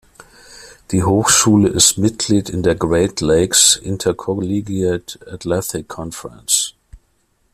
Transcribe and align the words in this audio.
Die 0.89 1.03
Hochschule 1.03 1.69
ist 1.69 1.99
Mitglied 1.99 2.49
in 2.49 2.63
der 2.63 2.73
Great 2.73 3.21
Lakes 3.21 3.75
Intercollegiate 3.75 5.19
Athletic 5.31 5.89
Conference. 5.89 6.73